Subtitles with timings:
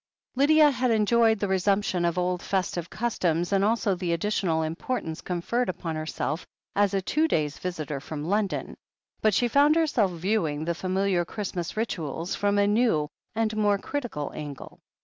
[0.35, 5.21] Lydia had enjoyed the resumption of old festive cus toms and also the additional importance
[5.21, 6.43] conferred upon herself
[6.75, 8.75] as a two days* visitor from London,
[9.21, 14.31] but she found herself viewing the familiar Christmas rituals from a new and more critical
[14.33, 14.79] angle.